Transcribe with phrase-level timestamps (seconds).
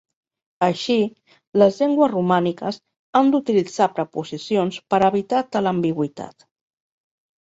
[0.67, 0.95] Així,
[1.63, 2.79] les llengües romàniques
[3.21, 6.49] han d'utilitzar preposicions per a evitar tal ambigüitat.